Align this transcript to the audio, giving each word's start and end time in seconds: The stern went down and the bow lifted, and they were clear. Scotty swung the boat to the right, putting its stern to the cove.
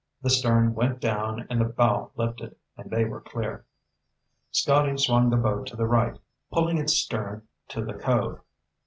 The 0.23 0.31
stern 0.31 0.73
went 0.73 0.99
down 0.99 1.45
and 1.47 1.61
the 1.61 1.65
bow 1.65 2.09
lifted, 2.15 2.55
and 2.75 2.89
they 2.89 3.05
were 3.05 3.21
clear. 3.21 3.65
Scotty 4.49 4.97
swung 4.97 5.29
the 5.29 5.37
boat 5.37 5.67
to 5.67 5.75
the 5.75 5.85
right, 5.85 6.17
putting 6.51 6.79
its 6.79 6.93
stern 6.93 7.47
to 7.67 7.85
the 7.85 7.93
cove. 7.93 8.39